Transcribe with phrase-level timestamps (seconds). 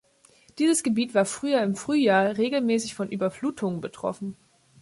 [0.57, 4.35] Dieses Gebiet war früher im Frühjahr regelmäßig von Überflutungen betroffen.